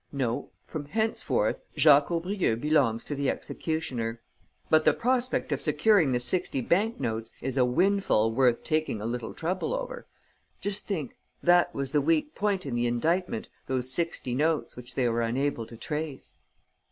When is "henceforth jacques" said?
0.85-2.09